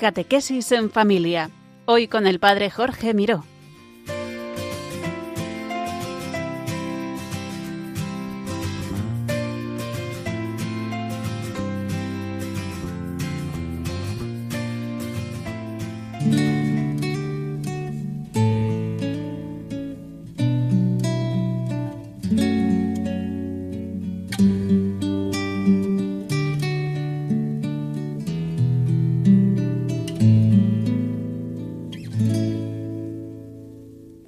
[0.00, 1.50] Catequesis en Familia.
[1.84, 3.44] Hoy con el Padre Jorge Miró.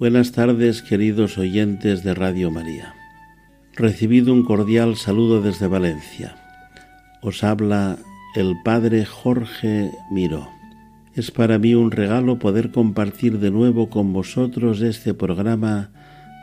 [0.03, 2.93] Buenas tardes, queridos oyentes de Radio María.
[3.77, 6.35] Recibido un cordial saludo desde Valencia.
[7.21, 7.99] Os habla
[8.35, 10.49] el Padre Jorge Miró.
[11.15, 15.93] Es para mí un regalo poder compartir de nuevo con vosotros este programa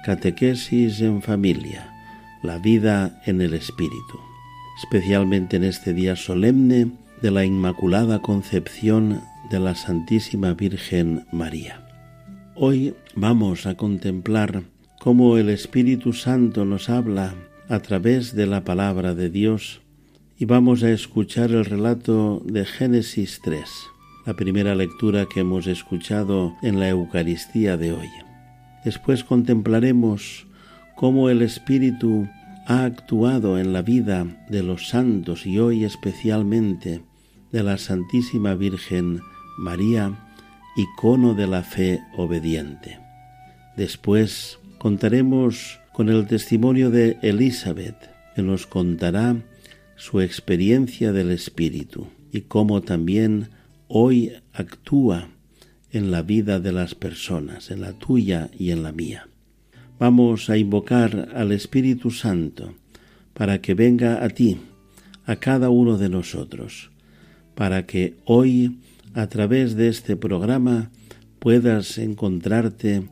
[0.06, 1.92] Catequesis en Familia,
[2.42, 4.22] la vida en el Espíritu,
[4.82, 6.92] especialmente en este día solemne
[7.22, 11.84] de la Inmaculada Concepción de la Santísima Virgen María.
[12.62, 14.64] Hoy vamos a contemplar
[14.98, 17.36] cómo el Espíritu Santo nos habla
[17.68, 19.82] a través de la palabra de Dios
[20.38, 23.62] y vamos a escuchar el relato de Génesis 3,
[24.26, 28.08] la primera lectura que hemos escuchado en la Eucaristía de hoy.
[28.86, 30.48] Después contemplaremos
[30.96, 32.26] cómo el Espíritu
[32.68, 37.02] ha actuado en la vida de los santos y hoy especialmente
[37.52, 39.20] de la Santísima Virgen
[39.58, 40.14] María,
[40.78, 43.09] icono de la fe obediente.
[43.78, 49.36] Después contaremos con el testimonio de Elizabeth, que nos contará
[49.96, 53.50] su experiencia del Espíritu y cómo también
[53.88, 55.30] hoy actúa
[55.92, 59.28] en la vida de las personas, en la tuya y en la mía.
[60.00, 62.76] Vamos a invocar al Espíritu Santo
[63.34, 64.60] para que venga a ti,
[65.26, 66.92] a cada uno de nosotros,
[67.56, 68.80] para que hoy
[69.14, 70.92] a través de este programa
[71.40, 73.04] puedas encontrarte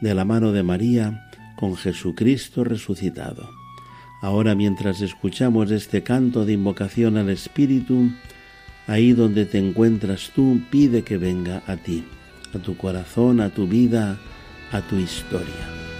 [0.00, 3.50] de la mano de María con Jesucristo resucitado.
[4.22, 8.10] Ahora mientras escuchamos este canto de invocación al Espíritu,
[8.86, 12.04] ahí donde te encuentras tú, pide que venga a ti,
[12.54, 14.18] a tu corazón, a tu vida,
[14.72, 15.99] a tu historia.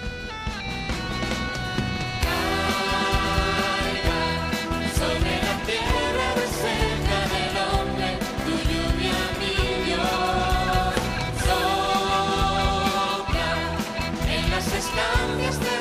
[15.51, 15.80] Christmas.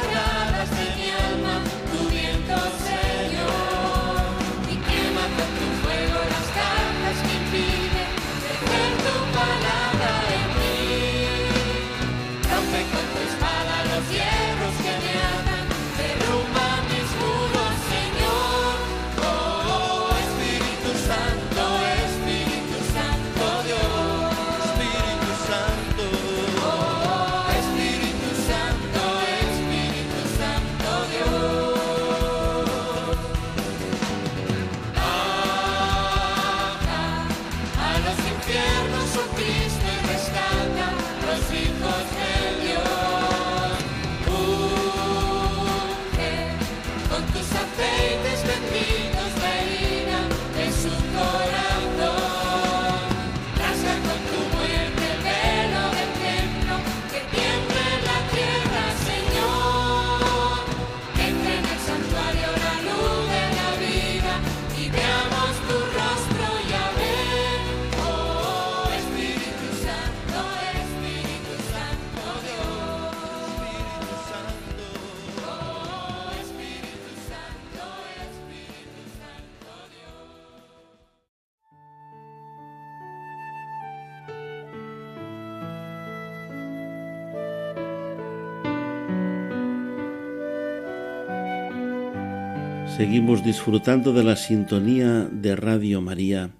[93.01, 96.51] Seguimos disfrutando de la sintonía de Radio María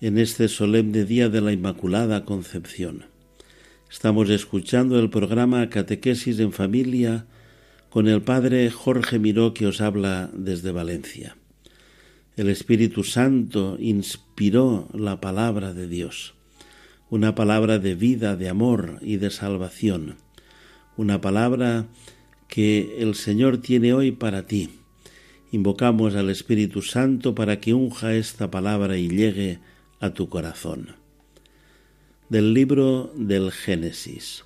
[0.00, 3.04] en este solemne día de la Inmaculada Concepción.
[3.90, 7.26] Estamos escuchando el programa Catequesis en Familia
[7.90, 11.36] con el Padre Jorge Miró que os habla desde Valencia.
[12.38, 16.32] El Espíritu Santo inspiró la palabra de Dios,
[17.10, 20.16] una palabra de vida, de amor y de salvación,
[20.96, 21.88] una palabra
[22.48, 24.70] que el Señor tiene hoy para ti
[25.50, 29.58] invocamos al Espíritu Santo para que unja esta palabra y llegue
[30.00, 30.96] a tu corazón.
[32.28, 34.44] Del libro del Génesis.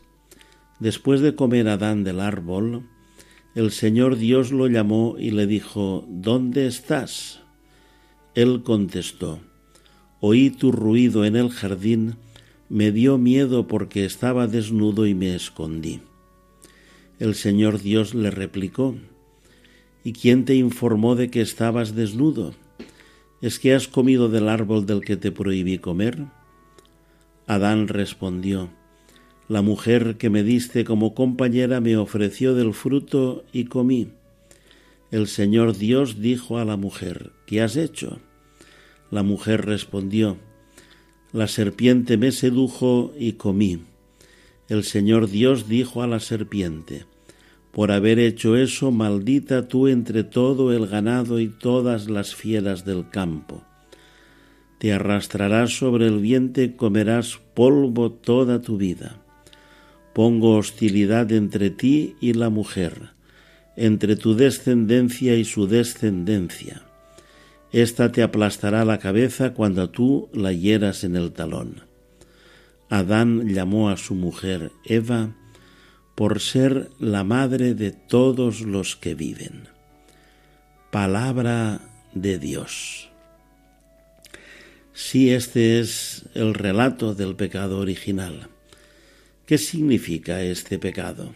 [0.79, 2.85] Después de comer Adán del árbol,
[3.55, 7.41] el Señor Dios lo llamó y le dijo, ¿Dónde estás?
[8.35, 9.41] Él contestó,
[10.21, 12.17] oí tu ruido en el jardín,
[12.71, 16.01] me dio miedo porque estaba desnudo y me escondí.
[17.19, 18.97] El Señor Dios le replicó,
[20.05, 22.55] ¿Y quién te informó de que estabas desnudo?
[23.41, 26.27] ¿Es que has comido del árbol del que te prohibí comer?
[27.47, 28.71] Adán respondió,
[29.49, 34.09] La mujer que me diste como compañera me ofreció del fruto y comí.
[35.11, 38.19] El Señor Dios dijo a la mujer, ¿qué has hecho?
[39.11, 40.39] La mujer respondió,
[41.33, 43.83] La serpiente me sedujo y comí.
[44.69, 47.05] El Señor Dios dijo a la serpiente,
[47.73, 53.09] por haber hecho eso, maldita tú entre todo el ganado y todas las fieras del
[53.09, 53.65] campo.
[54.79, 59.23] Te arrastrarás sobre el vientre y comerás polvo toda tu vida.
[60.13, 63.13] Pongo hostilidad entre ti y la mujer,
[63.77, 66.83] entre tu descendencia y su descendencia.
[67.73, 71.85] Esta te aplastará la cabeza cuando tú la hieras en el talón.
[72.91, 75.35] Adán llamó a su mujer Eva,
[76.15, 79.69] por ser la madre de todos los que viven.
[80.91, 81.81] Palabra
[82.15, 83.09] de Dios.
[84.93, 88.49] Si este es el relato del pecado original.
[89.47, 91.35] ¿Qué significa este pecado?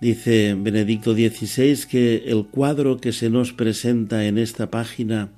[0.00, 5.30] Dice Benedicto XVI que el cuadro que se nos presenta en esta página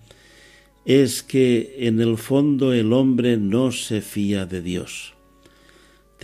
[0.84, 5.13] es que en el fondo el hombre no se fía de Dios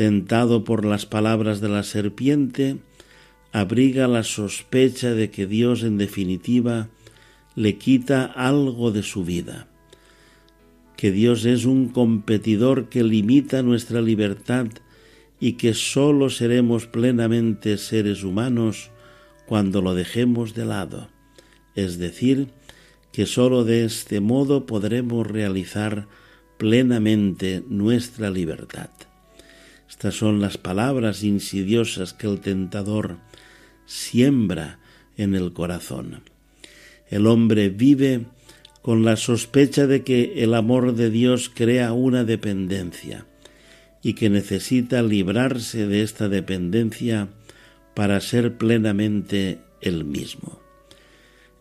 [0.00, 2.78] tentado por las palabras de la serpiente,
[3.52, 6.88] abriga la sospecha de que Dios en definitiva
[7.54, 9.68] le quita algo de su vida,
[10.96, 14.68] que Dios es un competidor que limita nuestra libertad
[15.38, 18.90] y que sólo seremos plenamente seres humanos
[19.44, 21.10] cuando lo dejemos de lado,
[21.74, 22.48] es decir,
[23.12, 26.08] que sólo de este modo podremos realizar
[26.56, 28.88] plenamente nuestra libertad.
[29.90, 33.18] Estas son las palabras insidiosas que el tentador
[33.86, 34.78] siembra
[35.16, 36.22] en el corazón.
[37.08, 38.26] El hombre vive
[38.82, 43.26] con la sospecha de que el amor de Dios crea una dependencia
[44.00, 47.28] y que necesita librarse de esta dependencia
[47.94, 50.60] para ser plenamente el mismo.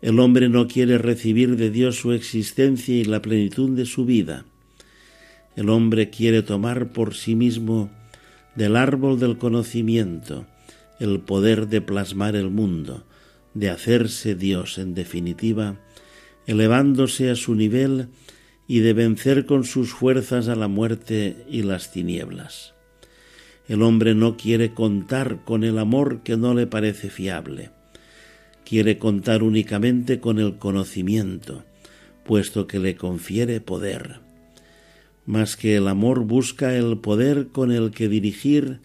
[0.02, 4.44] El hombre no quiere recibir de Dios su existencia y la plenitud de su vida.
[5.56, 7.90] El hombre quiere tomar por sí mismo
[8.54, 10.46] del árbol del conocimiento,
[10.98, 13.04] el poder de plasmar el mundo,
[13.54, 15.76] de hacerse Dios en definitiva,
[16.46, 18.08] elevándose a su nivel
[18.66, 22.74] y de vencer con sus fuerzas a la muerte y las tinieblas.
[23.68, 27.70] El hombre no quiere contar con el amor que no le parece fiable,
[28.64, 31.64] quiere contar únicamente con el conocimiento,
[32.24, 34.29] puesto que le confiere poder
[35.26, 38.80] más que el amor busca el poder con el que dirigir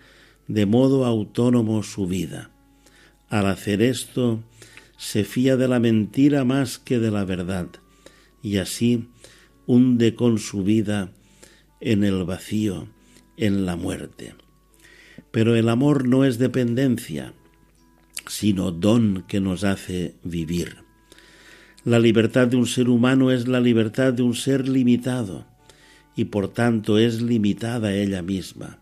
[0.47, 2.51] de modo autónomo su vida.
[3.29, 4.43] Al hacer esto,
[4.97, 7.67] se fía de la mentira más que de la verdad,
[8.41, 9.09] y así
[9.65, 11.11] hunde con su vida
[11.81, 12.87] en el vacío,
[13.37, 14.35] en la muerte.
[15.31, 17.33] Pero el amor no es dependencia,
[18.27, 20.77] sino don que nos hace vivir.
[21.83, 25.45] La libertad de un ser humano es la libertad de un ser limitado,
[26.15, 28.79] y por tanto es limitada ella misma.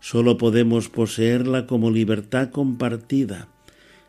[0.00, 3.48] Sólo podemos poseerla como libertad compartida,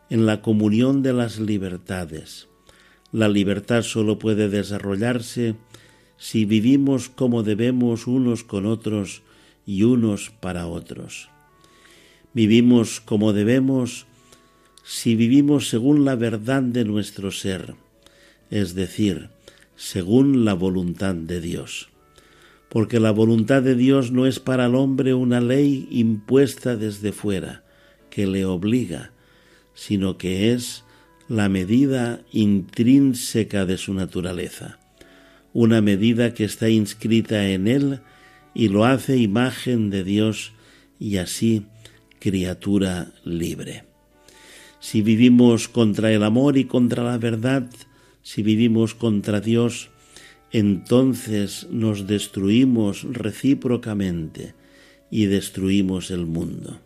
[0.10, 2.50] en la comunión de las libertades.
[3.14, 5.56] La libertad sólo puede desarrollarse
[6.18, 9.24] si vivimos como debemos unos con otros
[9.66, 11.30] y unos para otros.
[12.34, 14.06] Vivimos como debemos
[14.84, 17.76] si vivimos según la verdad de nuestro ser,
[18.50, 19.30] es decir,
[19.76, 21.91] según la voluntad de Dios
[22.72, 27.66] porque la voluntad de Dios no es para el hombre una ley impuesta desde fuera,
[28.10, 29.12] que le obliga,
[29.74, 30.86] sino que es
[31.28, 34.80] la medida intrínseca de su naturaleza,
[35.52, 38.00] una medida que está inscrita en él
[38.54, 40.54] y lo hace imagen de Dios
[40.98, 41.66] y así
[42.20, 43.84] criatura libre.
[44.80, 47.70] Si vivimos contra el amor y contra la verdad,
[48.24, 49.91] si vivimos contra Dios,
[50.52, 54.54] entonces nos destruimos recíprocamente
[55.10, 56.82] y destruimos el mundo.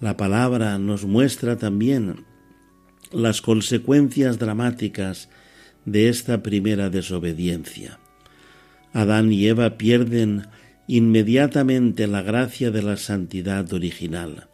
[0.00, 2.24] La palabra nos muestra también
[3.12, 5.28] las consecuencias dramáticas
[5.84, 7.98] de esta primera desobediencia.
[8.92, 10.46] Adán y Eva pierden
[10.86, 14.48] inmediatamente la gracia de la santidad original.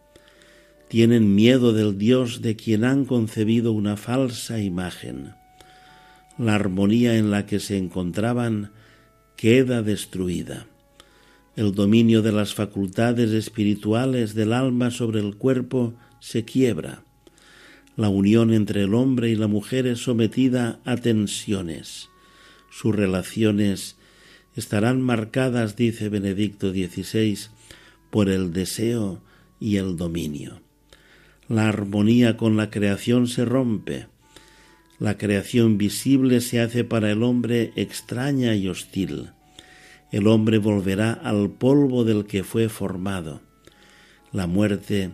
[0.88, 5.34] Tienen miedo del Dios de quien han concebido una falsa imagen
[6.38, 8.72] la armonía en la que se encontraban
[9.36, 10.66] queda destruida.
[11.56, 17.04] El dominio de las facultades espirituales del alma sobre el cuerpo se quiebra.
[17.96, 22.08] La unión entre el hombre y la mujer es sometida a tensiones.
[22.70, 23.96] Sus relaciones
[24.56, 27.38] estarán marcadas, dice Benedicto XVI,
[28.10, 29.22] por el deseo
[29.60, 30.60] y el dominio.
[31.48, 34.08] La armonía con la creación se rompe.
[34.98, 39.30] La creación visible se hace para el hombre extraña y hostil.
[40.12, 43.40] El hombre volverá al polvo del que fue formado.
[44.32, 45.10] La muerte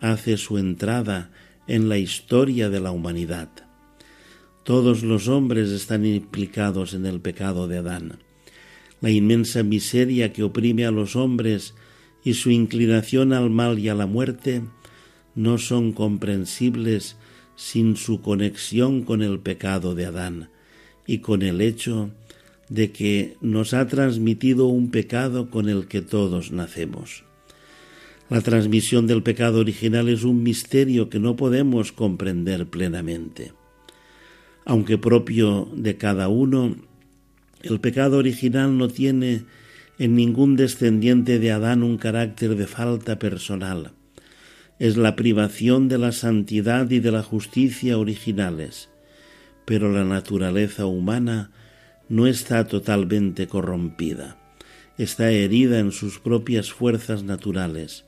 [0.00, 1.30] hace su entrada
[1.68, 3.48] en la historia de la humanidad.
[4.64, 8.18] Todos los hombres están implicados en el pecado de Adán.
[9.00, 11.74] La inmensa miseria que oprime a los hombres
[12.24, 14.62] y su inclinación al mal y a la muerte
[15.34, 17.16] no son comprensibles
[17.60, 20.48] sin su conexión con el pecado de Adán
[21.06, 22.10] y con el hecho
[22.70, 27.22] de que nos ha transmitido un pecado con el que todos nacemos.
[28.30, 33.52] La transmisión del pecado original es un misterio que no podemos comprender plenamente.
[34.64, 36.76] Aunque propio de cada uno,
[37.60, 39.42] el pecado original no tiene
[39.98, 43.92] en ningún descendiente de Adán un carácter de falta personal.
[44.80, 48.88] Es la privación de la santidad y de la justicia originales,
[49.66, 51.50] pero la naturaleza humana
[52.08, 54.38] no está totalmente corrompida,
[54.96, 58.06] está herida en sus propias fuerzas naturales,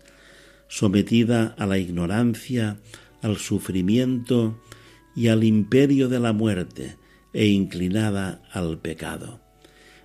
[0.67, 2.79] sometida a la ignorancia,
[3.21, 4.59] al sufrimiento
[5.14, 6.97] y al imperio de la muerte
[7.35, 9.43] e inclinada al pecado.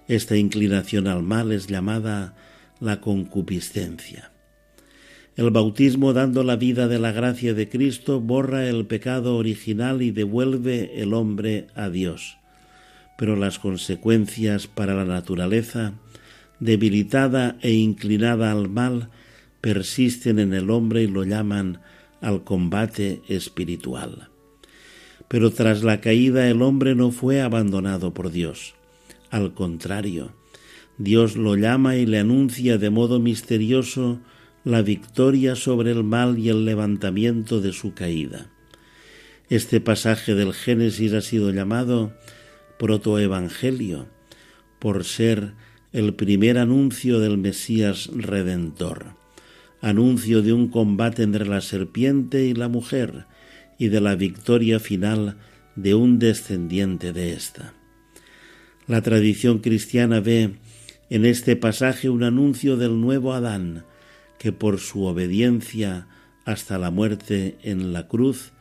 [0.09, 2.35] Esta inclinación al mal es llamada
[2.81, 4.33] la concupiscencia.
[5.37, 10.09] El bautismo dando la vida de la gracia de Cristo borra el pecado original y
[10.09, 12.37] devuelve el hombre a Dios.
[13.19, 15.93] Pero las consecuencias para la naturaleza,
[16.59, 19.09] debilitada e inclinada al mal,
[19.61, 21.81] persisten en el hombre y lo llaman
[22.19, 24.29] al combate espiritual.
[25.27, 28.73] Pero tras la caída el hombre no fue abandonado por Dios.
[29.29, 30.31] Al contrario,
[30.97, 34.19] Dios lo llama y le anuncia de modo misterioso
[34.67, 38.49] la victoria sobre el mal y el levantamiento de su caída.
[39.49, 42.13] Este pasaje del Génesis ha sido llamado
[42.77, 44.07] protoevangelio
[44.79, 45.53] por ser
[45.93, 49.17] el primer anuncio del Mesías redentor
[49.81, 53.25] anuncio de un combate entre la serpiente y la mujer
[53.77, 55.37] y de la victoria final
[55.75, 57.73] de un descendiente de ésta.
[58.87, 60.55] La tradición cristiana ve
[61.09, 63.85] en este pasaje un anuncio del nuevo Adán,
[64.39, 66.07] que por su obediencia
[66.45, 68.53] hasta la muerte en la cruz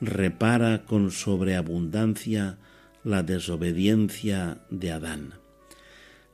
[0.00, 2.58] repara con sobreabundancia
[3.04, 5.34] la desobediencia de Adán.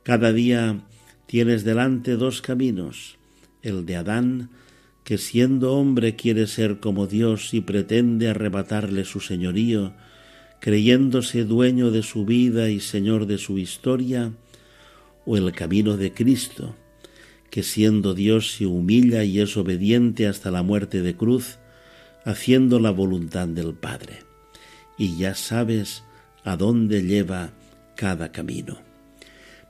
[0.03, 0.81] Cada día
[1.25, 3.17] tienes delante dos caminos,
[3.61, 4.49] el de Adán,
[5.03, 9.93] que siendo hombre quiere ser como Dios y pretende arrebatarle su señorío,
[10.59, 14.33] creyéndose dueño de su vida y señor de su historia,
[15.25, 16.75] o el camino de Cristo,
[17.49, 21.57] que siendo Dios se humilla y es obediente hasta la muerte de cruz,
[22.25, 24.19] haciendo la voluntad del Padre.
[24.97, 26.03] Y ya sabes
[26.43, 27.51] a dónde lleva
[27.95, 28.77] cada camino.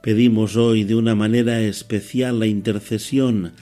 [0.01, 3.53] Pedimos hoy de una manera especial la intercesión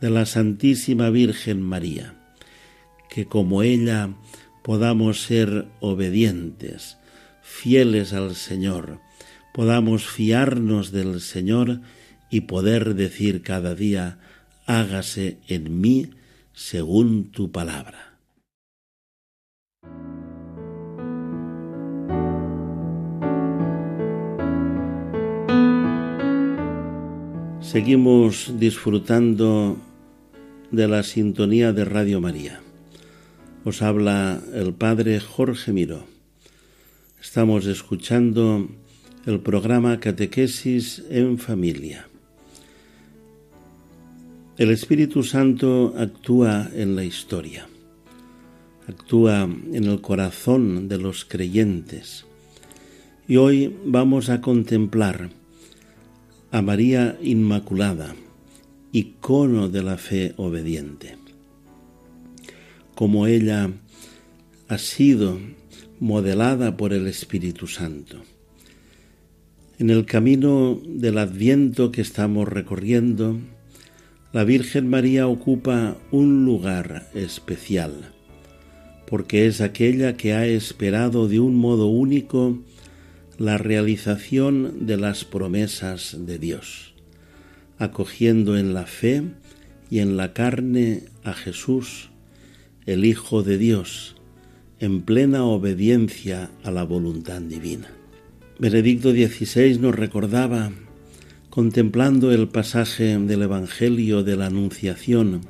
[0.00, 2.14] de la Santísima Virgen María,
[3.10, 4.10] que como ella
[4.62, 6.98] podamos ser obedientes,
[7.42, 9.00] fieles al Señor,
[9.52, 11.80] podamos fiarnos del Señor
[12.32, 14.18] y poder decir cada día,
[14.64, 16.08] hágase en mí
[16.54, 18.16] según tu palabra.
[27.60, 29.76] Seguimos disfrutando
[30.70, 32.60] de la sintonía de Radio María.
[33.64, 36.06] Os habla el Padre Jorge Miró.
[37.20, 38.70] Estamos escuchando
[39.26, 42.08] el programa Catequesis en Familia.
[44.58, 47.66] El Espíritu Santo actúa en la historia,
[48.86, 52.26] actúa en el corazón de los creyentes.
[53.26, 55.30] Y hoy vamos a contemplar
[56.50, 58.14] a María Inmaculada,
[58.92, 61.16] icono de la fe obediente.
[62.94, 63.70] Como ella
[64.68, 65.40] ha sido
[65.98, 68.20] modelada por el Espíritu Santo.
[69.78, 73.38] En el camino del adviento que estamos recorriendo,
[74.32, 78.12] la Virgen María ocupa un lugar especial,
[79.06, 82.58] porque es aquella que ha esperado de un modo único
[83.36, 86.94] la realización de las promesas de Dios,
[87.78, 89.22] acogiendo en la fe
[89.90, 92.08] y en la carne a Jesús,
[92.86, 94.16] el Hijo de Dios,
[94.80, 97.88] en plena obediencia a la voluntad divina.
[98.58, 100.72] Benedicto XVI nos recordaba,
[101.52, 105.42] contemplando el pasaje del Evangelio de la Anunciación,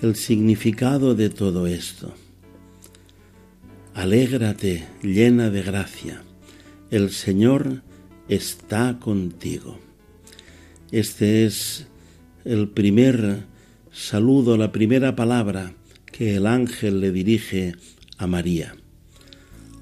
[0.00, 2.12] el significado de todo esto.
[3.94, 6.24] Alégrate llena de gracia,
[6.90, 7.82] el Señor
[8.26, 9.78] está contigo.
[10.90, 11.86] Este es
[12.44, 13.44] el primer
[13.92, 15.72] saludo, la primera palabra
[16.06, 17.76] que el ángel le dirige
[18.18, 18.74] a María.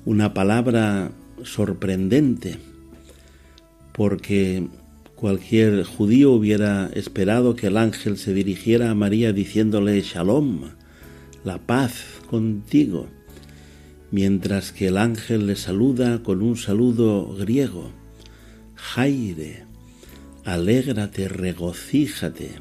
[0.05, 1.13] Una palabra
[1.45, 2.59] sorprendente,
[3.95, 4.69] porque
[5.21, 10.71] cualquier judío hubiera esperado que el ángel se dirigiera a María diciéndole Shalom,
[11.45, 13.07] la paz contigo,
[14.11, 17.91] mientras que el ángel le saluda con un saludo griego,
[18.75, 19.65] Jaire,
[20.47, 22.53] alégrate, regocíjate.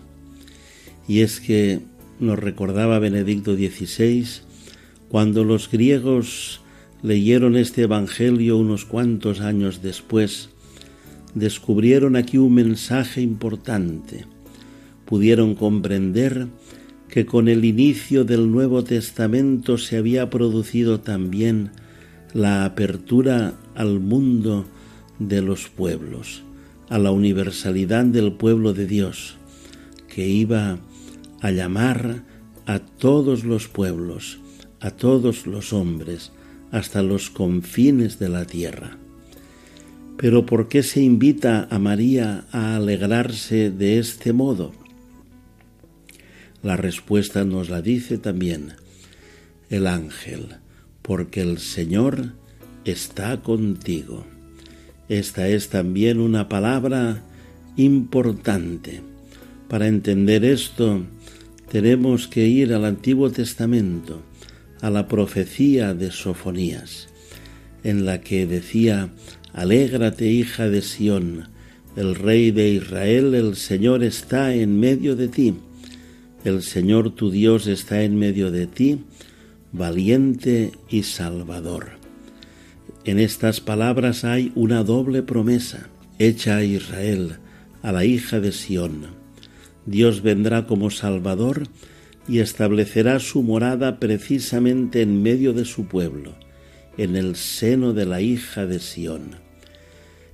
[1.07, 1.79] Y es que
[2.19, 4.27] nos recordaba Benedicto XVI
[5.07, 6.59] cuando los griegos
[7.03, 10.49] leyeron este Evangelio unos cuantos años después,
[11.36, 14.25] descubrieron aquí un mensaje importante.
[15.05, 16.48] Pudieron comprender
[17.07, 21.71] que con el inicio del Nuevo Testamento se había producido también
[22.33, 24.65] la apertura al mundo
[25.17, 26.43] de los pueblos,
[26.89, 29.38] a la universalidad del pueblo de Dios,
[30.07, 30.79] que iba
[31.41, 32.24] a llamar
[32.67, 34.39] a todos los pueblos,
[34.79, 36.31] a todos los hombres,
[36.71, 38.98] hasta los confines de la tierra.
[40.21, 44.73] Pero ¿por qué se invita a María a alegrarse de este modo?
[46.61, 48.73] La respuesta nos la dice también
[49.69, 50.57] el ángel,
[51.01, 52.34] porque el Señor
[52.84, 54.25] está contigo.
[55.08, 57.23] Esta es también una palabra
[57.77, 58.99] importante.
[59.69, 61.05] Para entender esto,
[61.71, 64.21] tenemos que ir al Antiguo Testamento,
[64.82, 67.08] a la profecía de Sofonías,
[67.86, 69.12] en la que decía,
[69.53, 71.49] Alégrate, hija de Sión,
[71.95, 75.55] el rey de Israel, el Señor está en medio de ti,
[76.45, 78.99] el Señor tu Dios está en medio de ti,
[79.71, 81.99] valiente y salvador.
[83.05, 87.38] En estas palabras hay una doble promesa hecha a Israel,
[87.81, 89.07] a la hija de Sión.
[89.85, 91.63] Dios vendrá como Salvador
[92.27, 96.35] y establecerá su morada precisamente en medio de su pueblo,
[96.99, 99.38] en el seno de la hija de Sión.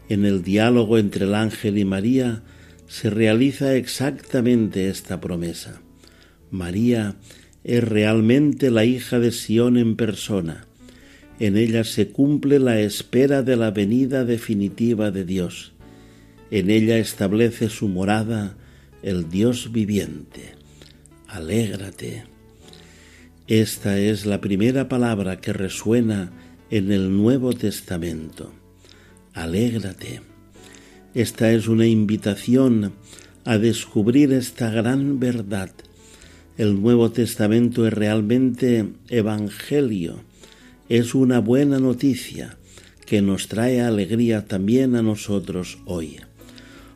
[0.09, 2.41] En el diálogo entre el ángel y María
[2.87, 5.79] se realiza exactamente esta promesa.
[6.49, 7.17] María
[7.63, 10.65] es realmente la hija de Sión en persona.
[11.39, 15.73] En ella se cumple la espera de la venida definitiva de Dios.
[16.49, 18.57] En ella establece su morada
[19.03, 20.55] el Dios viviente.
[21.27, 22.23] Alégrate.
[23.47, 26.31] Esta es la primera palabra que resuena
[26.69, 28.51] en el Nuevo Testamento.
[29.33, 30.21] Alégrate.
[31.13, 32.93] Esta es una invitación
[33.43, 35.71] a descubrir esta gran verdad.
[36.57, 40.21] El Nuevo Testamento es realmente evangelio,
[40.89, 42.57] es una buena noticia
[43.05, 46.17] que nos trae alegría también a nosotros hoy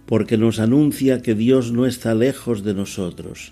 [0.09, 3.51] porque nos anuncia que Dios no está lejos de nosotros,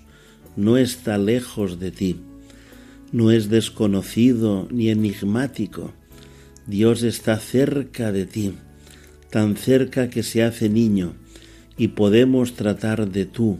[0.55, 2.15] no está lejos de ti,
[3.11, 5.93] no es desconocido ni enigmático,
[6.67, 8.53] Dios está cerca de ti,
[9.29, 11.15] tan cerca que se hace niño,
[11.77, 13.59] y podemos tratar de tú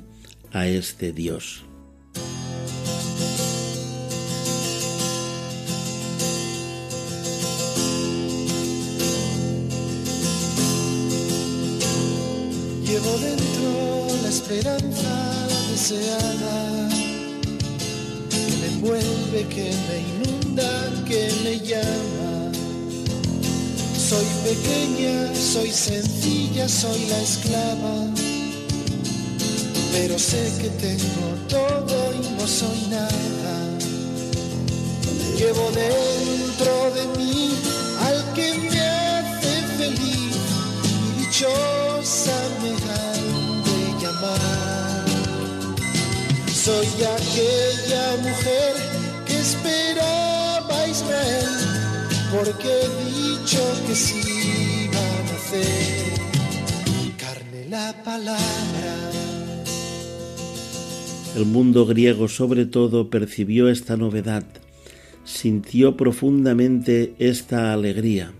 [0.51, 1.63] a este Dios.
[14.47, 16.89] esperanza deseada
[18.29, 20.16] que me envuelve, que me
[24.47, 27.95] pequeña, soy sencilla, soy la esclava,
[29.91, 33.55] pero sé que tengo todo y no soy nada.
[35.37, 37.51] Llevo dentro de mí
[38.07, 40.35] al que me hace feliz
[41.17, 43.07] y dichosa me da
[46.67, 48.86] Soy aquella mujer
[52.31, 55.27] porque he dicho que sí iba a.
[57.17, 59.11] Carne la palabra.
[61.35, 64.43] El mundo griego sobre todo percibió esta novedad,
[65.23, 68.33] sintió profundamente esta alegría,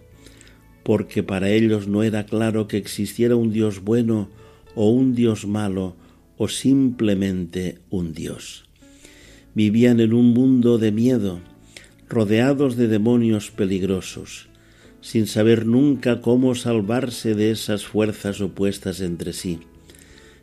[0.84, 4.30] porque para ellos no era claro que existiera un Dios bueno
[4.76, 5.96] o un Dios malo
[6.38, 8.66] o simplemente un Dios.
[9.56, 11.40] Vivían en un mundo de miedo,
[12.10, 14.48] rodeados de demonios peligrosos,
[15.02, 19.60] sin saber nunca cómo salvarse de esas fuerzas opuestas entre sí.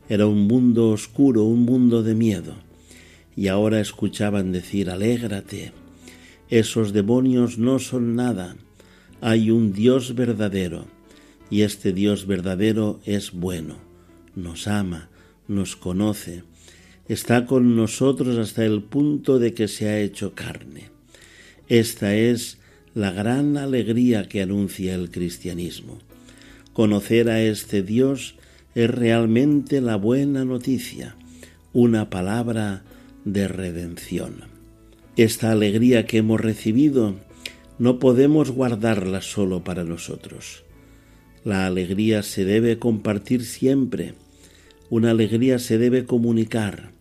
[0.09, 2.55] Era un mundo oscuro, un mundo de miedo.
[3.37, 5.72] Y ahora escuchaban decir, alégrate,
[6.50, 8.57] esos demonios no son nada,
[9.20, 10.87] hay un Dios verdadero,
[11.50, 13.77] y este Dios verdadero es bueno,
[14.37, 15.09] nos ama,
[15.48, 16.44] nos conoce,
[17.09, 20.93] está con nosotros hasta el punto de que se ha hecho carne.
[21.68, 22.59] Esta es
[22.94, 25.98] la gran alegría que anuncia el cristianismo.
[26.72, 28.37] Conocer a este Dios
[28.74, 31.16] es realmente la buena noticia,
[31.72, 32.83] una palabra
[33.24, 34.42] de redención.
[35.16, 37.14] Esta alegría que hemos recibido
[37.79, 40.64] no podemos guardarla solo para nosotros.
[41.44, 44.14] La alegría se debe compartir siempre,
[44.90, 46.93] una alegría se debe comunicar.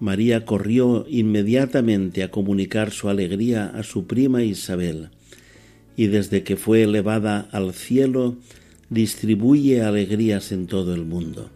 [0.00, 5.10] María corrió inmediatamente a comunicar su alegría a su prima Isabel,
[5.96, 8.36] y desde que fue elevada al cielo
[8.90, 11.50] distribuye alegrías en todo el mundo.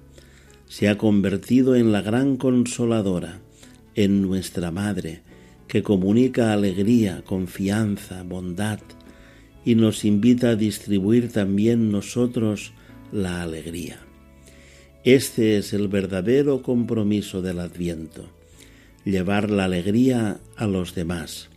[0.66, 3.40] Se ha convertido en la gran consoladora,
[3.94, 5.22] en nuestra Madre,
[5.66, 8.81] que comunica alegría, confianza, bondad,
[9.64, 12.72] y nos invita a distribuir también nosotros
[13.12, 14.08] la alegría.
[15.05, 18.27] Este es el verdadero compromiso del Adviento,
[19.05, 21.49] llevar la alegría a los demás.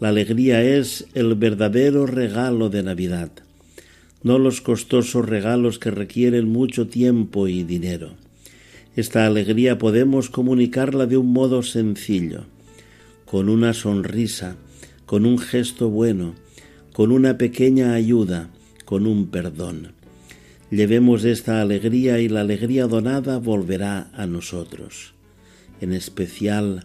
[0.00, 3.30] La alegría es el verdadero regalo de Navidad
[4.24, 8.14] no los costosos regalos que requieren mucho tiempo y dinero.
[8.96, 12.44] Esta alegría podemos comunicarla de un modo sencillo,
[13.26, 14.56] con una sonrisa,
[15.04, 16.34] con un gesto bueno,
[16.94, 18.48] con una pequeña ayuda,
[18.86, 19.92] con un perdón.
[20.74, 25.14] Llevemos esta alegría y la alegría donada volverá a nosotros.
[25.80, 26.82] En especial,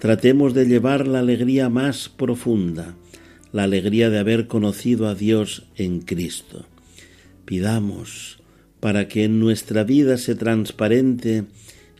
[0.00, 2.96] tratemos de llevar la alegría más profunda,
[3.52, 6.66] la alegría de haber conocido a Dios en Cristo.
[7.44, 8.40] Pidamos
[8.80, 11.44] para que en nuestra vida se transparente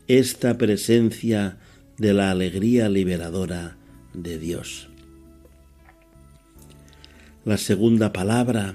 [0.08, 1.56] esta presencia
[1.98, 3.76] de la alegría liberadora
[4.12, 4.88] de Dios.
[7.44, 8.74] La segunda palabra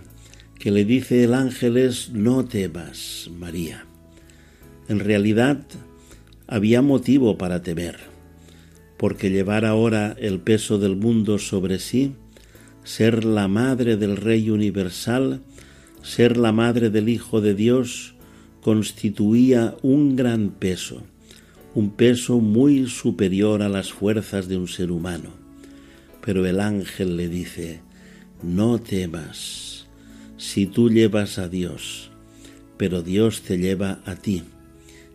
[0.67, 3.85] que le dice el ángel es no temas, María.
[4.89, 5.63] En realidad
[6.45, 7.95] había motivo para temer,
[8.97, 12.15] porque llevar ahora el peso del mundo sobre sí
[12.83, 15.39] ser la madre del Rey universal,
[16.01, 18.15] ser la madre del Hijo de Dios,
[18.59, 21.01] constituía un gran peso,
[21.75, 25.29] un peso muy superior a las fuerzas de un ser humano.
[26.25, 27.79] Pero el ángel le dice,
[28.43, 29.66] no temas,
[30.37, 32.11] si tú llevas a Dios,
[32.77, 34.43] pero Dios te lleva a ti,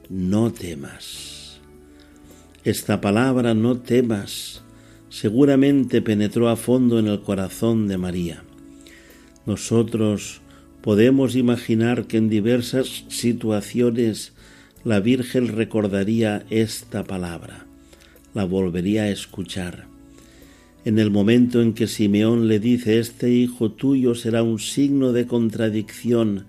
[0.08, 1.60] no temas.
[2.64, 4.62] Esta palabra no temas
[5.08, 8.42] seguramente penetró a fondo en el corazón de María.
[9.46, 10.40] Nosotros
[10.80, 14.32] podemos imaginar que en diversas situaciones
[14.84, 17.66] la Virgen recordaría esta palabra,
[18.34, 19.91] la volvería a escuchar.
[20.84, 25.26] En el momento en que Simeón le dice, este hijo tuyo será un signo de
[25.26, 26.46] contradicción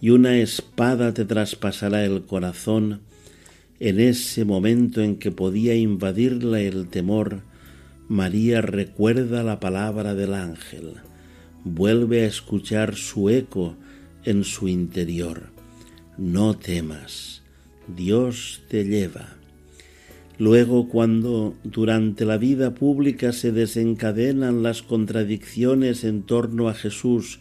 [0.00, 3.00] y una espada te traspasará el corazón,
[3.80, 7.42] en ese momento en que podía invadirla el temor,
[8.08, 10.94] María recuerda la palabra del ángel,
[11.64, 13.76] vuelve a escuchar su eco
[14.24, 15.48] en su interior.
[16.16, 17.42] No temas,
[17.88, 19.35] Dios te lleva.
[20.38, 27.40] Luego, cuando durante la vida pública se desencadenan las contradicciones en torno a Jesús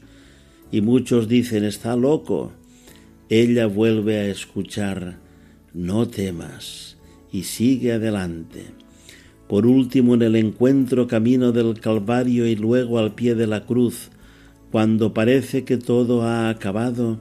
[0.72, 2.54] y muchos dicen está loco,
[3.30, 5.18] ella vuelve a escuchar
[5.74, 6.98] no temas
[7.32, 8.66] y sigue adelante.
[9.50, 14.10] Por último en el encuentro camino del Calvario y luego al pie de la cruz,
[14.72, 17.20] cuando parece que todo ha acabado,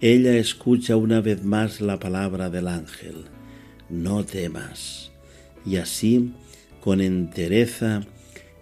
[0.00, 3.24] ella escucha una vez más la palabra del ángel,
[3.90, 5.10] no temas.
[5.66, 6.32] Y así,
[6.80, 8.02] con entereza,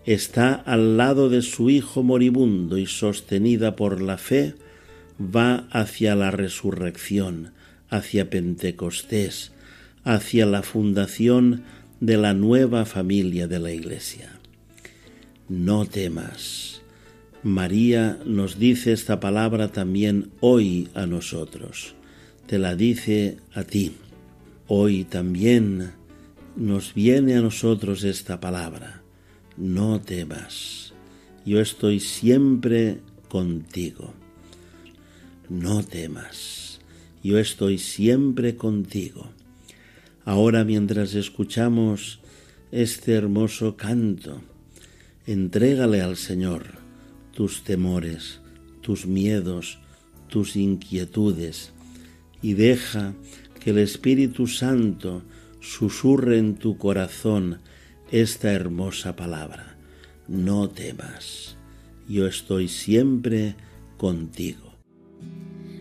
[0.04, 4.54] está al lado de su Hijo moribundo y sostenida por la fe,
[5.20, 7.52] va hacia la resurrección,
[7.90, 9.52] hacia Pentecostés,
[10.04, 11.62] hacia la fundación
[12.00, 14.38] de la nueva familia de la Iglesia.
[15.48, 16.82] No temas.
[17.42, 21.94] María nos dice esta palabra también hoy a nosotros.
[22.46, 23.92] Te la dice a ti.
[24.70, 25.92] Hoy también
[26.54, 29.02] nos viene a nosotros esta palabra.
[29.56, 30.92] No temas.
[31.46, 33.00] Yo estoy siempre
[33.30, 34.12] contigo.
[35.48, 36.80] no temas,
[37.24, 39.30] yo estoy siempre contigo.
[40.26, 42.20] Ahora mientras escuchamos
[42.70, 44.42] este hermoso canto,
[45.26, 46.74] entrégale al Señor
[47.32, 48.40] tus temores,
[48.82, 49.78] tus miedos,
[50.28, 51.72] tus inquietudes,
[52.42, 53.14] y deja
[53.58, 55.22] que el Espíritu Santo
[55.60, 57.58] susurre en tu corazón
[58.10, 59.76] esta hermosa palabra.
[60.28, 61.56] No temas,
[62.08, 63.54] yo estoy siempre
[63.96, 64.74] contigo.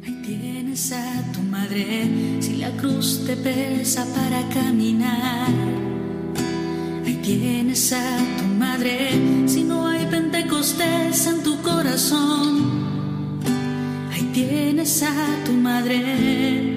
[0.06, 2.10] Ahí tienes a tu madre,
[2.40, 5.50] si la cruz te pesa para caminar.
[7.06, 9.12] Ahí tienes a tu madre,
[9.48, 12.88] si no hay pentecostés en tu corazón.
[14.12, 16.77] Ahí tienes a tu madre,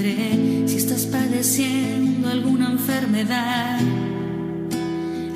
[0.00, 3.78] si estás padeciendo alguna enfermedad.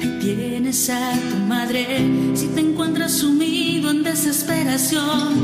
[0.00, 1.86] Ahí tienes a tu madre
[2.34, 5.34] si te encuentras sumido en desesperación.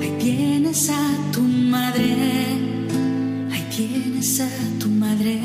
[0.00, 2.14] Ahí tienes a tu madre.
[3.50, 5.40] Ahí tienes a tu madre.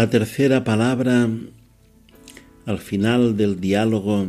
[0.00, 1.28] La tercera palabra
[2.64, 4.28] al final del diálogo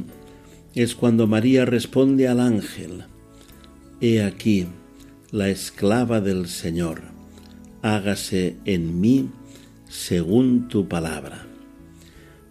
[0.75, 3.05] es cuando María responde al ángel,
[4.01, 4.67] He aquí
[5.31, 7.03] la esclava del Señor,
[7.81, 9.29] hágase en mí
[9.87, 11.47] según tu palabra.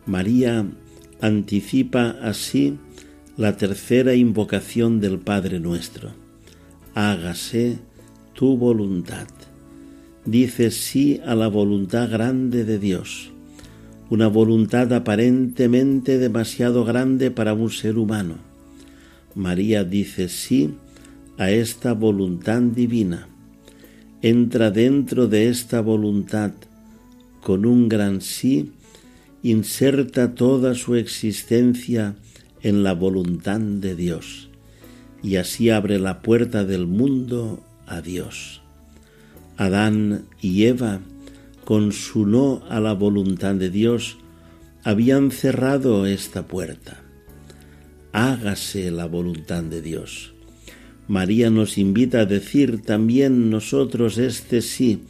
[0.06, 0.64] María
[1.20, 2.78] anticipa así
[3.36, 6.14] la tercera invocación del Padre nuestro,
[6.94, 7.80] hágase
[8.32, 9.28] tu voluntad.
[10.24, 13.30] Dice sí a la voluntad grande de Dios
[14.10, 18.38] una voluntad aparentemente demasiado grande para un ser humano.
[19.36, 20.74] María dice sí
[21.38, 23.28] a esta voluntad divina.
[24.20, 26.50] Entra dentro de esta voluntad
[27.40, 28.72] con un gran sí,
[29.44, 32.16] inserta toda su existencia
[32.62, 34.50] en la voluntad de Dios
[35.22, 38.59] y así abre la puerta del mundo a Dios.
[39.60, 41.00] Adán y Eva
[41.66, 44.16] con su no a la voluntad de Dios,
[44.84, 47.02] habían cerrado esta puerta.
[48.12, 50.32] Hágase la voluntad de Dios.
[51.08, 55.02] María nos invita a decir también nosotros este sí,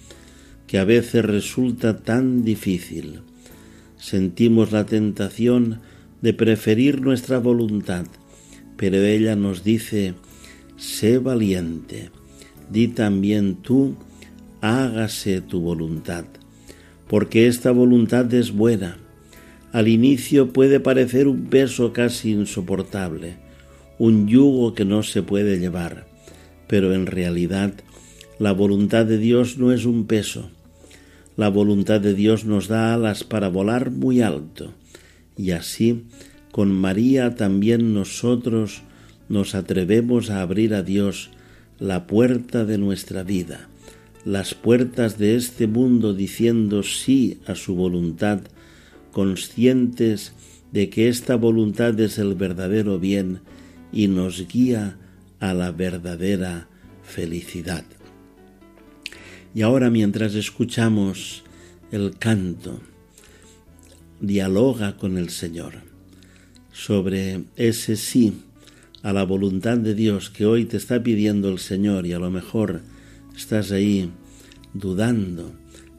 [0.67, 3.21] que a veces resulta tan difícil.
[3.99, 5.79] Sentimos la tentación
[6.23, 8.05] de preferir nuestra voluntad,
[8.77, 10.15] pero ella nos dice,
[10.77, 12.11] sé valiente,
[12.69, 13.95] di también tú,
[14.61, 16.25] hágase tu voluntad
[17.11, 18.97] porque esta voluntad es buena.
[19.73, 23.35] Al inicio puede parecer un peso casi insoportable,
[23.99, 26.07] un yugo que no se puede llevar,
[26.69, 27.75] pero en realidad
[28.39, 30.53] la voluntad de Dios no es un peso.
[31.37, 34.73] La voluntad de Dios nos da alas para volar muy alto,
[35.37, 36.05] y así
[36.53, 38.83] con María también nosotros
[39.29, 41.31] nos atrevemos a abrir a Dios
[41.81, 43.70] la puerta de nuestra vida
[44.25, 48.41] las puertas de este mundo diciendo sí a su voluntad,
[49.13, 50.33] conscientes
[50.73, 53.41] de que esta voluntad es el verdadero bien
[53.93, 54.99] y nos guía
[55.41, 56.69] a la verdadera
[57.03, 57.85] felicidad.
[59.55, 61.43] Y ahora mientras escuchamos
[61.91, 62.81] el canto,
[64.21, 65.75] dialoga con el Señor
[66.73, 68.35] sobre ese sí
[69.03, 72.31] a la voluntad de Dios que hoy te está pidiendo el Señor y a lo
[72.31, 72.83] mejor
[73.37, 74.11] estás ahí
[74.73, 75.53] dudando,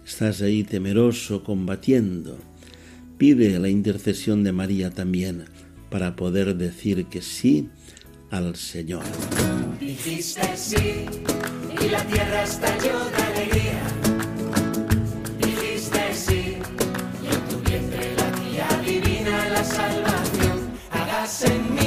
[0.06, 2.38] estás ahí temeroso, combatiendo.
[3.18, 5.46] Pide la intercesión de María también
[5.90, 7.70] para poder decir que sí
[8.32, 9.04] al Señor.
[9.80, 11.06] Dijiste sí
[11.84, 13.82] y la tierra estalló de alegría.
[15.40, 16.58] Dijiste sí
[17.22, 20.60] y en tu vientre la tía divina la salvación.
[20.92, 21.81] Hagas en mí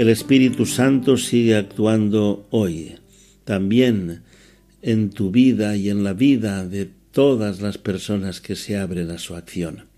[0.00, 2.94] El Espíritu Santo sigue actuando hoy,
[3.44, 4.22] también
[4.80, 9.18] en tu vida y en la vida de todas las personas que se abren a
[9.18, 9.88] su acción.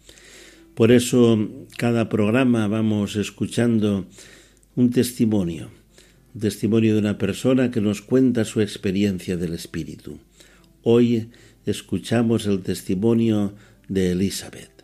[0.74, 4.06] Por eso, cada programa vamos escuchando
[4.74, 5.70] un testimonio,
[6.34, 10.18] un testimonio de una persona que nos cuenta su experiencia del Espíritu.
[10.82, 11.30] Hoy
[11.64, 13.54] escuchamos el testimonio
[13.86, 14.82] de Elizabeth.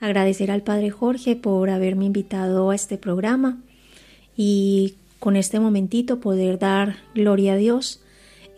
[0.00, 3.62] Agradecer al Padre Jorge por haberme invitado a este programa
[4.36, 8.00] y con este momentito poder dar gloria a Dios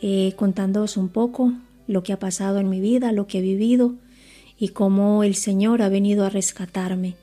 [0.02, 1.52] eh, contándoos un poco
[1.86, 3.94] lo que ha pasado en mi vida, lo que he vivido
[4.58, 7.16] y cómo el Señor ha venido a rescatarme,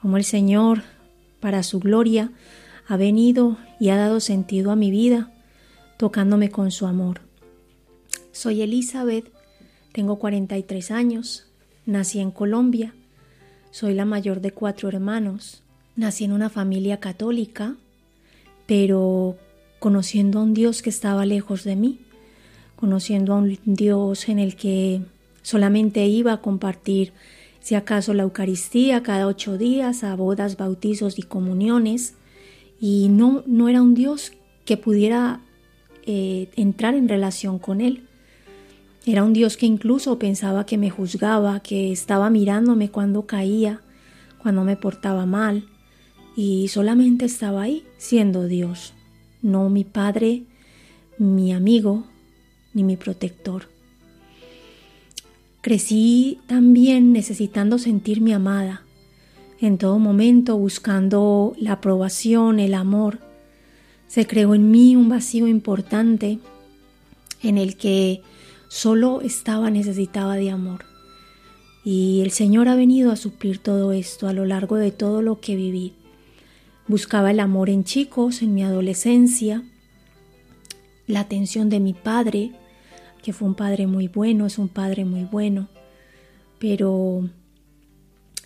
[0.00, 0.82] cómo el Señor,
[1.40, 2.32] para su gloria,
[2.88, 5.32] ha venido y ha dado sentido a mi vida,
[5.98, 7.20] tocándome con su amor.
[8.32, 9.30] Soy Elizabeth,
[9.92, 11.46] tengo 43 años,
[11.84, 12.94] nací en Colombia,
[13.70, 15.62] soy la mayor de cuatro hermanos,
[15.96, 17.76] nací en una familia católica,
[18.66, 19.36] pero
[19.78, 22.00] conociendo a un Dios que estaba lejos de mí,
[22.76, 25.00] conociendo a un Dios en el que
[25.42, 27.12] solamente iba a compartir,
[27.60, 32.14] si acaso, la Eucaristía cada ocho días, a bodas, bautizos y comuniones,
[32.80, 34.32] y no, no era un Dios
[34.64, 35.40] que pudiera
[36.04, 38.04] eh, entrar en relación con Él.
[39.04, 43.80] Era un Dios que incluso pensaba que me juzgaba, que estaba mirándome cuando caía,
[44.38, 45.64] cuando me portaba mal,
[46.36, 48.92] y solamente estaba ahí siendo Dios,
[49.40, 50.42] no mi Padre,
[51.18, 52.04] mi amigo,
[52.74, 53.68] ni mi protector.
[55.62, 58.82] Crecí también necesitando sentirme amada,
[59.60, 63.18] en todo momento buscando la aprobación, el amor.
[64.06, 66.38] Se creó en mí un vacío importante
[67.42, 68.20] en el que
[68.68, 70.84] solo estaba necesitada de amor.
[71.82, 75.40] Y el Señor ha venido a suplir todo esto a lo largo de todo lo
[75.40, 75.94] que viví.
[76.88, 79.64] Buscaba el amor en chicos, en mi adolescencia,
[81.08, 82.52] la atención de mi padre,
[83.22, 85.68] que fue un padre muy bueno, es un padre muy bueno,
[86.60, 87.28] pero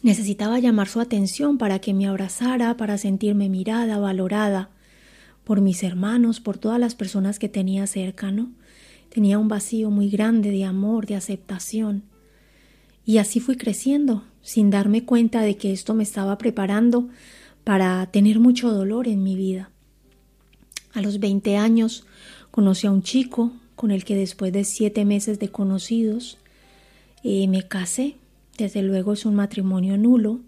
[0.02, 4.70] necesitaba llamar su atención para que me abrazara, para sentirme mirada, valorada
[5.44, 8.52] por mis hermanos, por todas las personas que tenía cerca, ¿no?
[9.10, 12.04] Tenía un vacío muy grande de amor, de aceptación.
[13.04, 17.08] Y así fui creciendo, sin darme cuenta de que esto me estaba preparando
[17.64, 19.70] para tener mucho dolor en mi vida.
[20.92, 22.04] A los 20 años
[22.50, 26.38] conocí a un chico con el que después de siete meses de conocidos
[27.22, 28.16] eh, me casé.
[28.58, 30.40] Desde luego es un matrimonio nulo,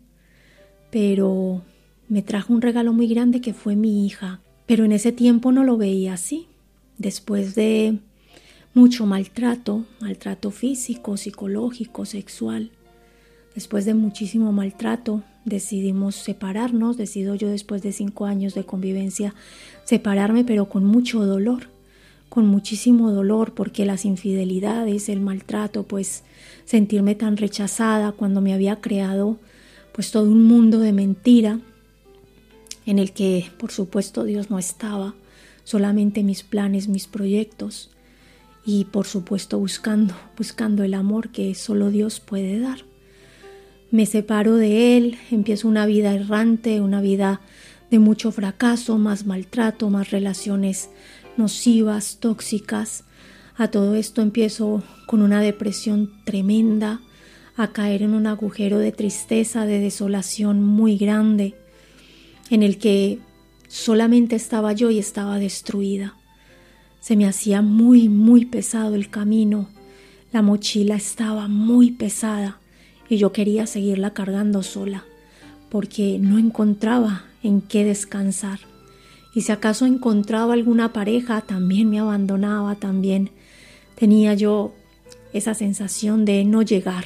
[0.90, 1.62] pero
[2.08, 4.40] me trajo un regalo muy grande que fue mi hija.
[4.66, 6.46] Pero en ese tiempo no lo veía así.
[6.98, 7.98] Después de
[8.74, 12.70] mucho maltrato, maltrato físico, psicológico, sexual,
[13.54, 19.34] después de muchísimo maltrato, decidimos separarnos, decido yo después de cinco años de convivencia
[19.84, 21.68] separarme, pero con mucho dolor,
[22.28, 26.22] con muchísimo dolor, porque las infidelidades, el maltrato, pues
[26.64, 29.38] sentirme tan rechazada cuando me había creado
[29.92, 31.60] pues todo un mundo de mentira
[32.86, 35.14] en el que por supuesto Dios no estaba,
[35.64, 37.90] solamente mis planes, mis proyectos
[38.64, 42.91] y por supuesto buscando, buscando el amor que solo Dios puede dar
[43.92, 47.42] me separo de él, empiezo una vida errante, una vida
[47.90, 50.88] de mucho fracaso, más maltrato, más relaciones
[51.36, 53.04] nocivas, tóxicas.
[53.54, 57.02] A todo esto empiezo con una depresión tremenda,
[57.54, 61.54] a caer en un agujero de tristeza, de desolación muy grande,
[62.48, 63.18] en el que
[63.68, 66.16] solamente estaba yo y estaba destruida.
[67.00, 69.68] Se me hacía muy, muy pesado el camino.
[70.32, 72.61] La mochila estaba muy pesada
[73.12, 75.04] y yo quería seguirla cargando sola
[75.68, 78.60] porque no encontraba en qué descansar.
[79.34, 83.30] Y si acaso encontraba alguna pareja, también me abandonaba, también
[83.96, 84.72] tenía yo
[85.34, 87.04] esa sensación de no llegar.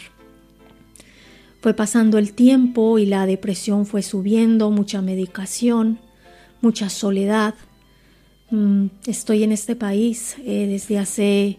[1.61, 5.99] Fue pasando el tiempo y la depresión fue subiendo, mucha medicación,
[6.61, 7.57] mucha soledad.
[8.53, 11.59] Mm, estoy en este país eh, desde hace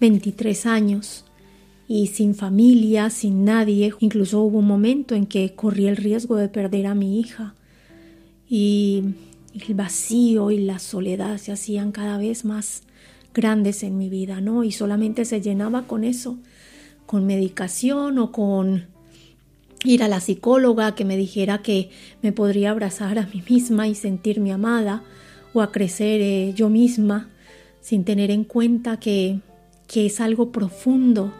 [0.00, 1.26] 23 años
[1.94, 3.92] y sin familia, sin nadie.
[4.00, 7.54] Incluso hubo un momento en que corrí el riesgo de perder a mi hija.
[8.48, 9.02] Y
[9.52, 12.84] el vacío y la soledad se hacían cada vez más
[13.34, 14.64] grandes en mi vida, ¿no?
[14.64, 16.38] Y solamente se llenaba con eso,
[17.04, 18.86] con medicación o con
[19.84, 21.90] ir a la psicóloga que me dijera que
[22.22, 25.02] me podría abrazar a mí misma y sentirme amada
[25.52, 27.28] o a crecer eh, yo misma
[27.82, 29.40] sin tener en cuenta que,
[29.86, 31.34] que es algo profundo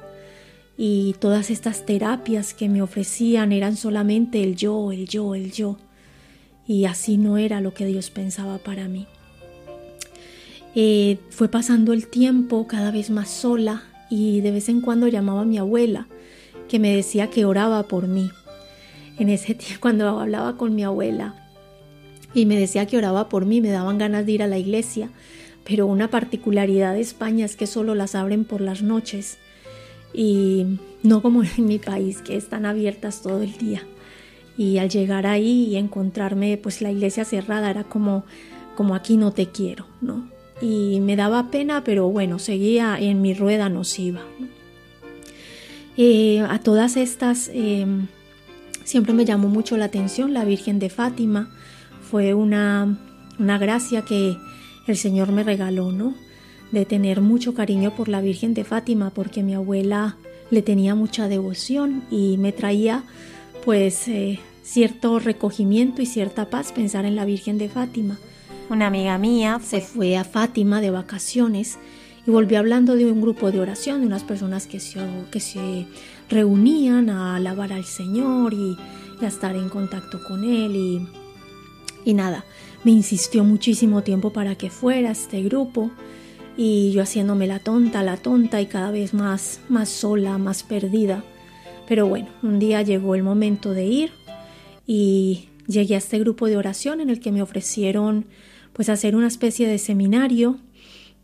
[0.76, 5.76] y todas estas terapias que me ofrecían eran solamente el yo, el yo, el yo
[6.66, 9.06] y así no era lo que Dios pensaba para mí.
[10.74, 15.42] Eh, fue pasando el tiempo cada vez más sola y de vez en cuando llamaba
[15.42, 16.06] a mi abuela
[16.68, 18.30] que me decía que oraba por mí.
[19.18, 21.34] En ese tiempo cuando hablaba con mi abuela
[22.34, 25.10] y me decía que oraba por mí, me daban ganas de ir a la iglesia,
[25.64, 29.36] pero una particularidad de España es que solo las abren por las noches
[30.14, 33.82] y no como en mi país que están abiertas todo el día
[34.56, 38.24] y al llegar ahí y encontrarme pues la iglesia cerrada era como
[38.74, 40.28] como aquí no te quiero, ¿no?
[40.60, 44.22] Y me daba pena, pero bueno, seguía en mi rueda nociva.
[45.96, 48.06] Eh, a todas estas em,
[48.84, 51.50] siempre me llamó mucho la atención la Virgen de Fátima.
[52.10, 52.98] Fue una,
[53.38, 54.36] una gracia que
[54.86, 56.14] el Señor me regaló, ¿no?
[56.72, 60.16] De tener mucho cariño por la Virgen de Fátima, porque mi abuela
[60.50, 63.04] le tenía mucha devoción y me traía
[63.64, 68.18] pues eh, cierto recogimiento y cierta paz pensar en la Virgen de Fátima.
[68.68, 71.78] Una amiga mía se fue a Fátima de vacaciones
[72.26, 75.00] y volvió hablando de un grupo de oración, de unas personas que se,
[75.30, 75.86] que se
[76.28, 78.76] reunían a alabar al Señor y,
[79.22, 81.06] a estar en contacto con Él y,
[82.04, 82.44] y nada,
[82.82, 85.92] me insistió muchísimo tiempo para que fuera este grupo
[86.56, 91.24] y yo haciéndome la tonta, la tonta y cada vez más, más sola, más perdida.
[91.88, 94.10] Pero bueno, un día llegó el momento de ir
[94.86, 98.26] y llegué a este grupo de oración en el que me ofrecieron
[98.72, 100.58] pues hacer una especie de seminario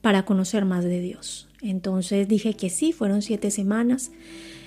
[0.00, 1.48] para conocer más de Dios.
[1.60, 4.12] Entonces dije que sí, fueron siete semanas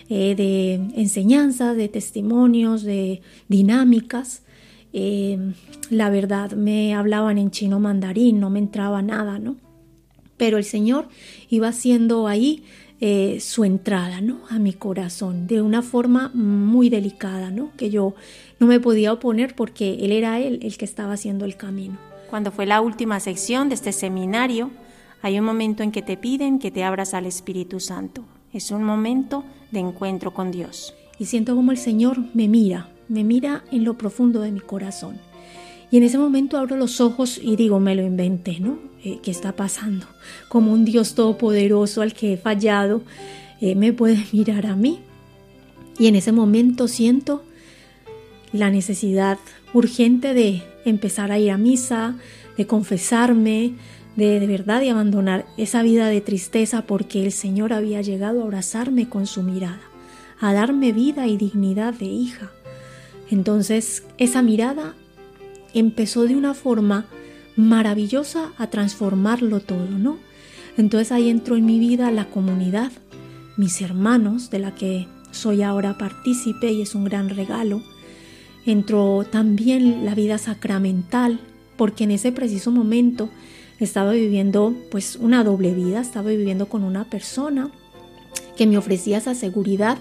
[0.10, 4.44] eh, de enseñanzas, de testimonios, de dinámicas.
[4.94, 5.54] Eh,
[5.90, 9.56] la verdad me hablaban en chino mandarín, no me entraba nada, ¿no?
[10.42, 11.08] Pero el Señor
[11.52, 12.64] iba haciendo ahí
[13.00, 14.40] eh, su entrada ¿no?
[14.50, 17.70] a mi corazón de una forma muy delicada, ¿no?
[17.78, 18.16] que yo
[18.60, 22.00] no me podía oponer porque Él era Él el que estaba haciendo el camino.
[22.28, 24.72] Cuando fue la última sección de este seminario,
[25.22, 28.24] hay un momento en que te piden que te abras al Espíritu Santo.
[28.52, 30.96] Es un momento de encuentro con Dios.
[31.20, 35.20] Y siento como el Señor me mira, me mira en lo profundo de mi corazón.
[35.92, 38.80] Y en ese momento abro los ojos y digo, me lo inventé, ¿no?
[39.04, 40.06] Eh, qué está pasando,
[40.48, 43.02] como un Dios todopoderoso al que he fallado,
[43.60, 45.00] eh, me puede mirar a mí.
[46.00, 47.44] Y en ese momento siento
[48.54, 49.38] la necesidad
[49.74, 52.16] urgente de empezar a ir a misa,
[52.58, 53.74] de confesarme,
[54.16, 58.44] de de verdad de abandonar esa vida de tristeza porque el Señor había llegado a
[58.44, 59.82] abrazarme con su mirada,
[60.40, 62.52] a darme vida y dignidad de hija.
[63.30, 64.96] Entonces esa mirada
[65.74, 67.06] empezó de una forma
[67.56, 70.18] maravillosa a transformarlo todo, ¿no?
[70.78, 72.92] Entonces ahí entró en mi vida la comunidad,
[73.58, 77.82] mis hermanos, de la que soy ahora partícipe y es un gran regalo.
[78.66, 81.40] Entró también la vida sacramental,
[81.78, 83.30] porque en ese preciso momento
[83.80, 87.72] estaba viviendo pues una doble vida, estaba viviendo con una persona
[88.56, 89.98] que me ofrecía esa seguridad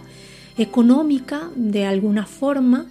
[0.59, 2.87] económica de alguna forma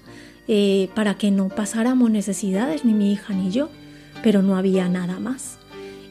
[0.50, 3.70] eh, para que no pasáramos necesidades ni mi hija ni yo
[4.22, 5.58] pero no había nada más.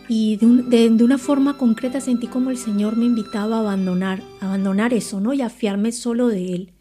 [0.08, 5.20] Y de, una forma concreta sentí como el Señor me invitaba a abandonar, abandonar eso,
[5.20, 5.34] ¿no?
[5.34, 6.72] Y a fiarme solo de Él.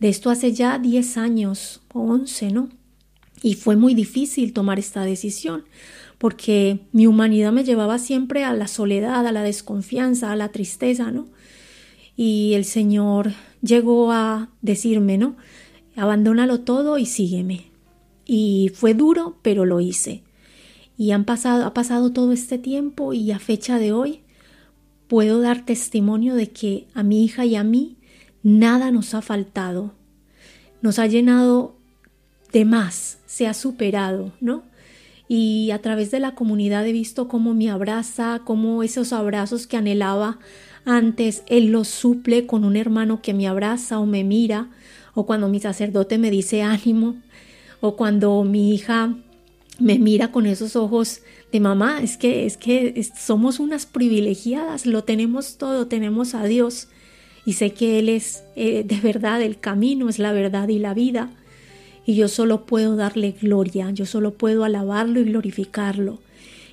[0.00, 2.68] De esto hace ya 10 años o 11, ¿no?
[3.42, 5.64] Y fue muy difícil tomar esta decisión,
[6.18, 11.12] porque mi humanidad me llevaba siempre a la soledad, a la desconfianza, a la tristeza,
[11.12, 11.28] ¿no?
[12.16, 15.36] Y el Señor llegó a decirme, ¿no?
[15.96, 17.70] Abandónalo todo y sígueme.
[18.26, 20.22] y fue duro, pero lo hice.
[20.96, 24.20] Y han pasado, ha pasado todo este tiempo y a fecha de hoy
[25.08, 27.96] puedo dar testimonio de que a mi hija y a mí
[28.44, 29.94] nada nos ha faltado.
[30.80, 31.74] Nos ha llenado
[32.52, 34.62] de más, se ha superado, ¿no?
[35.26, 39.76] Y a través de la comunidad he visto cómo me abraza, cómo esos abrazos que
[39.76, 40.38] anhelaba
[40.84, 44.70] antes, Él los suple con un hermano que me abraza o me mira,
[45.14, 47.16] o cuando mi sacerdote me dice ánimo,
[47.80, 49.14] o cuando mi hija
[49.78, 55.04] me mira con esos ojos de mamá, es que es que somos unas privilegiadas, lo
[55.04, 56.88] tenemos todo, tenemos a Dios
[57.46, 60.94] y sé que Él es eh, de verdad el camino, es la verdad y la
[60.94, 61.30] vida
[62.04, 66.18] y yo solo puedo darle gloria, yo solo puedo alabarlo y glorificarlo.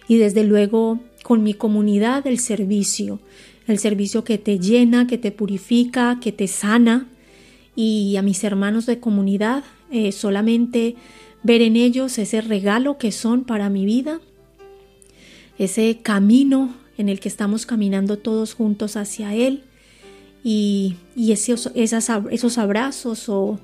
[0.07, 3.19] Y desde luego con mi comunidad el servicio,
[3.67, 7.07] el servicio que te llena, que te purifica, que te sana
[7.77, 10.95] y a mis hermanos de comunidad eh, solamente
[11.43, 14.19] ver en ellos ese regalo que son para mi vida,
[15.59, 19.63] ese camino en el que estamos caminando todos juntos hacia Él
[20.43, 23.59] y, esos, esos abrazos o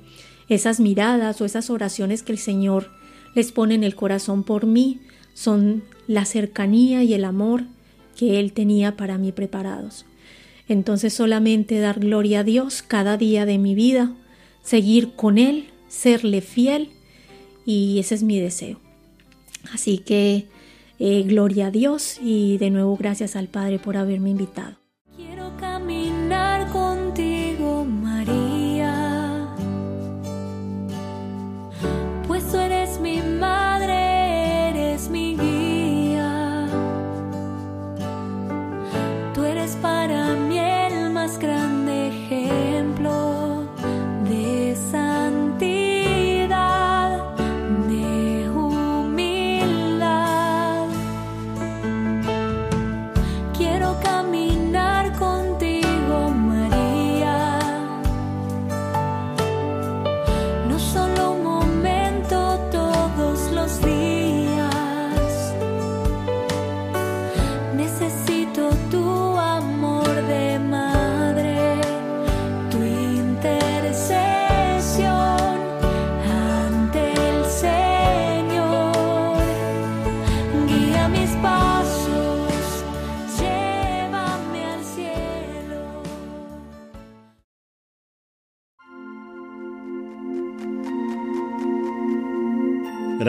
[0.48, 2.92] esas miradas o esas oraciones que el Señor
[3.34, 5.02] les pone en el corazón por mí
[5.34, 7.64] son la cercanía y el amor
[8.16, 10.06] que Él tenía para mí preparados.
[10.68, 14.14] Entonces solamente dar gloria a Dios cada día de mi vida,
[14.62, 16.90] seguir con Él, serle fiel
[17.66, 18.80] y ese es mi deseo.
[19.74, 20.48] Así que
[21.00, 24.83] eh, gloria a Dios y de nuevo gracias al Padre por haberme invitado.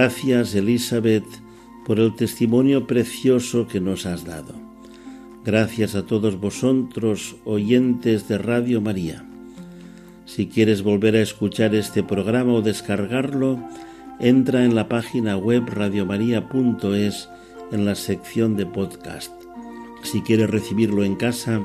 [0.05, 1.25] Gracias, Elizabeth,
[1.87, 4.53] por el testimonio precioso que nos has dado.
[5.47, 9.25] Gracias a todos vosotros, oyentes de Radio María.
[10.27, 13.59] Si quieres volver a escuchar este programa o descargarlo,
[14.21, 17.31] entra en la página web radiomaria.es
[17.73, 19.33] en la sección de podcast.
[20.03, 21.63] Si quieres recibirlo en casa,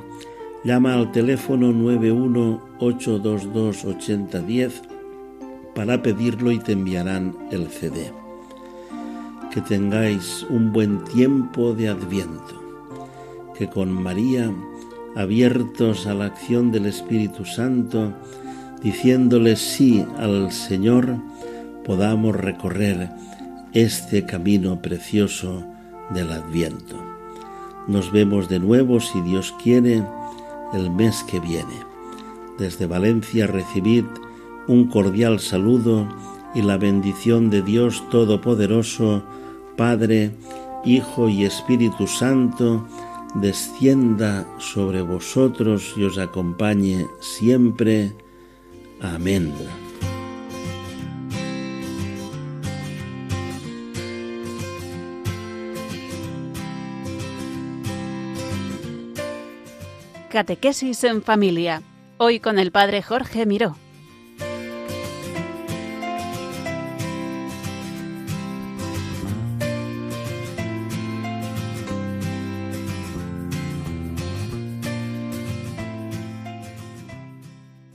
[0.63, 4.71] llama al teléfono 918228010
[5.75, 8.13] para pedirlo y te enviarán el CD.
[9.51, 12.61] Que tengáis un buen tiempo de adviento,
[13.57, 14.51] que con María,
[15.15, 18.13] abiertos a la acción del Espíritu Santo,
[18.81, 21.17] diciéndole sí al Señor,
[21.83, 23.09] podamos recorrer
[23.73, 25.63] este camino precioso
[26.11, 26.95] del adviento.
[27.87, 30.03] Nos vemos de nuevo, si Dios quiere,
[30.73, 31.73] el mes que viene.
[32.59, 34.05] Desde Valencia recibid
[34.67, 36.07] un cordial saludo
[36.53, 39.23] y la bendición de Dios Todopoderoso,
[39.79, 40.31] Padre,
[40.83, 42.85] Hijo y Espíritu Santo,
[43.35, 48.13] descienda sobre vosotros y os acompañe siempre.
[48.99, 49.53] Amén.
[60.29, 61.81] Catequesis en familia.
[62.17, 63.77] Hoy con el Padre Jorge Miró.